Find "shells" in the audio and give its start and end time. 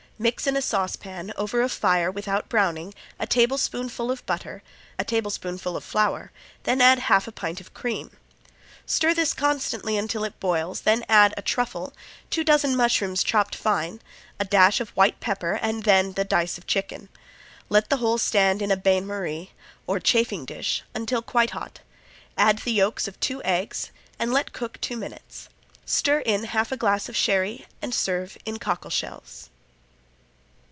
28.91-29.47